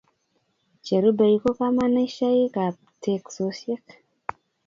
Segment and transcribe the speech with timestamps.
[0.85, 3.85] Cherubei ko kamanisheik ab teksosiek